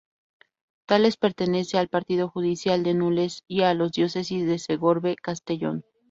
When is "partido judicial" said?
1.87-2.81